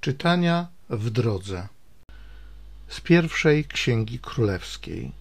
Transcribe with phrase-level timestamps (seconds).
[0.00, 1.68] Czytania w drodze
[2.88, 5.12] z pierwszej księgi królewskiej.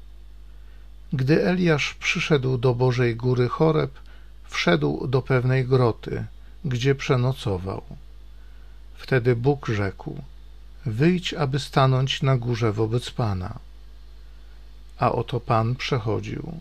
[1.13, 3.91] Gdy Eliasz przyszedł do Bożej Góry Choreb,
[4.43, 6.25] wszedł do pewnej groty,
[6.65, 7.81] gdzie przenocował.
[8.95, 10.21] Wtedy Bóg rzekł:
[10.85, 13.59] Wyjdź, aby stanąć na górze wobec Pana.
[14.97, 16.59] A oto Pan przechodził.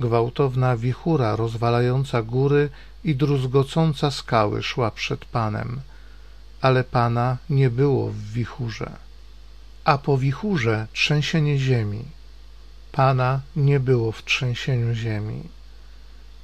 [0.00, 2.70] Gwałtowna wichura rozwalająca góry
[3.04, 5.80] i druzgocąca skały szła przed Panem
[6.62, 8.90] ale Pana nie było w wichurze.
[9.84, 12.04] A po wichurze trzęsienie ziemi.
[12.92, 15.42] Pana nie było w trzęsieniu ziemi.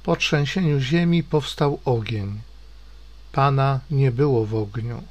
[0.03, 2.41] Po trzęsieniu ziemi powstał ogień.
[3.31, 5.03] Pana nie było w ogniu,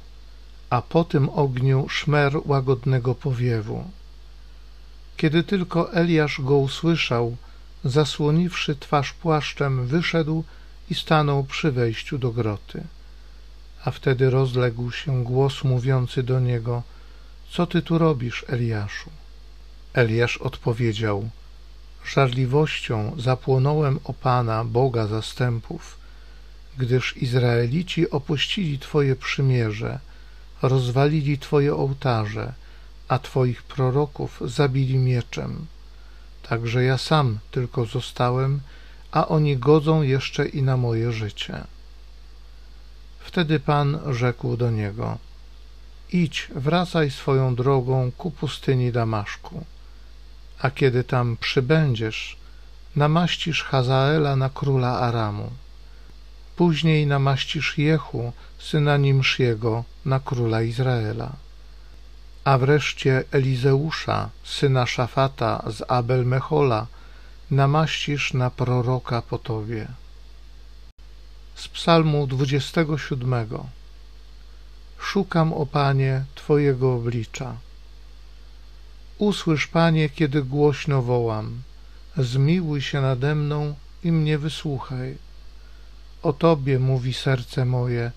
[0.69, 3.83] a po tym ogniu szmer łagodnego powiewu.
[5.17, 7.37] Kiedy tylko Eliasz go usłyszał,
[7.83, 10.43] zasłoniwszy twarz płaszczem, wyszedł
[10.89, 12.83] i stanął przy wejściu do groty.
[13.85, 16.83] A wtedy rozległ się głos mówiący do niego:
[17.51, 19.09] Co ty tu robisz, Eliaszu?
[19.93, 21.29] Eliasz odpowiedział:
[22.05, 25.97] Żarliwością zapłonąłem o Pana, Boga zastępów,
[26.77, 29.99] gdyż Izraelici opuścili Twoje przymierze,
[30.61, 32.53] rozwalili Twoje ołtarze,
[33.07, 35.65] a Twoich proroków zabili mieczem.
[36.49, 38.59] Także ja sam tylko zostałem,
[39.11, 41.63] a oni godzą jeszcze i na moje życie.
[43.19, 45.17] Wtedy Pan rzekł do niego:
[46.11, 49.65] Idź, wracaj swoją drogą ku pustyni Damaszku,
[50.59, 52.37] a kiedy tam przybędziesz,
[52.95, 55.49] namaścisz Hazaela na króla Aramu.
[56.55, 61.31] Później namaścisz Jehu, syna Nimsziego, na króla Izraela.
[62.43, 66.87] A wreszcie Elizeusza, syna Szafata z Abel Mechola,
[67.51, 69.87] namaścisz na proroka po tobie
[71.59, 73.47] z Psalmu 27.
[74.99, 77.55] Szukam, o Panie, Twojego oblicza.
[79.17, 81.61] Usłysz, Panie, kiedy głośno wołam.
[82.17, 85.17] Zmiłuj się nade mną i mnie wysłuchaj.
[86.23, 88.11] O Tobie mówi serce moje,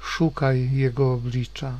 [0.00, 1.72] szukaj Jego oblicza.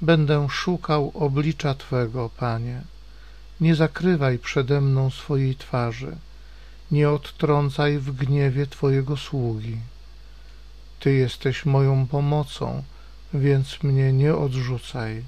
[0.00, 2.82] Będę szukał oblicza Twego, Panie.
[3.60, 6.16] Nie zakrywaj przede mną swojej twarzy
[6.90, 9.78] nie odtrącaj w gniewie Twojego sługi.
[11.00, 12.82] Ty jesteś moją pomocą,
[13.34, 15.24] więc mnie nie odrzucaj.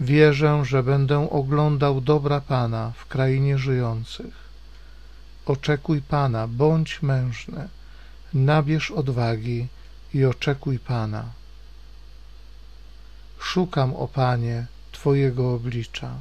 [0.00, 4.48] Wierzę, że będę oglądał dobra Pana w krainie żyjących.
[5.46, 7.68] Oczekuj Pana, bądź mężny,
[8.34, 9.68] nabierz odwagi
[10.14, 11.24] i oczekuj Pana.
[13.38, 16.20] Szukam, o Panie, Twojego oblicza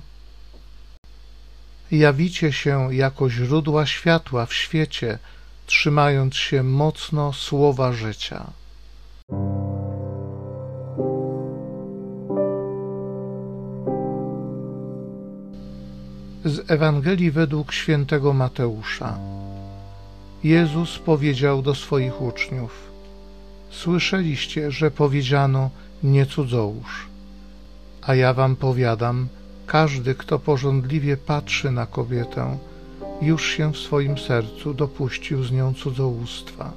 [1.92, 5.20] jawicie się jako źródła światła w świecie,
[5.66, 8.52] trzymając się mocno słowa życia.
[16.46, 19.18] Z Ewangelii według świętego Mateusza.
[20.44, 22.92] Jezus powiedział do swoich uczniów:
[23.69, 25.69] Słyszeliście, że powiedziano:
[26.04, 27.08] Nie cudzołóż.
[28.02, 29.28] A ja wam powiadam,
[29.67, 32.57] każdy, kto porządliwie patrzy na kobietę,
[33.22, 36.72] już się w swoim sercu dopuścił z nią cudzołóstwa.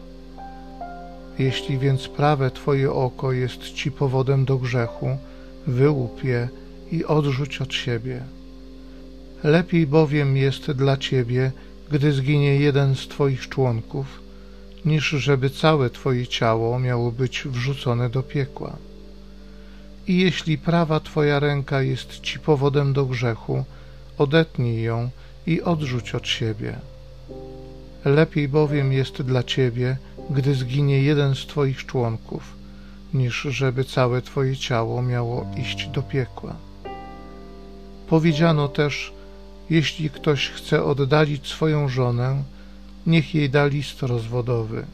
[1.39, 5.17] Jeśli więc prawe Twoje oko jest Ci powodem do grzechu,
[5.67, 6.49] wyłup je
[6.93, 8.23] i odrzuć od siebie.
[9.45, 11.53] Lepiej bowiem jest dla Ciebie,
[11.91, 14.07] gdy zginie jeden z Twoich członków,
[14.85, 18.77] niż żeby całe Twoje ciało miało być wrzucone do piekła.
[20.07, 23.65] I jeśli prawa Twoja ręka jest Ci powodem do grzechu,
[24.19, 25.11] odetnij ją
[25.47, 26.79] i odrzuć od siebie.
[28.05, 29.97] Lepiej bowiem jest dla Ciebie,
[30.31, 32.43] gdy zginie jeden z Twoich członków,
[33.15, 36.57] niż żeby całe Twoje ciało miało iść do piekła.
[38.09, 39.13] Powiedziano też,
[39.71, 42.43] jeśli ktoś chce oddalić swoją żonę,
[43.07, 44.87] niech jej da list rozwodowy.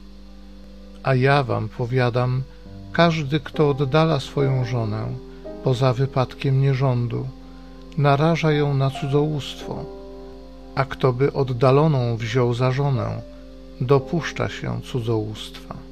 [1.02, 2.42] A ja wam powiadam,
[2.96, 5.06] każdy, kto oddala swoją żonę
[5.64, 7.26] poza wypadkiem nierządu,
[7.98, 9.84] naraża ją na cudzołóstwo,
[10.74, 13.22] a kto by oddaloną wziął za żonę,
[13.80, 15.85] dopuszcza się cudzołóstwa.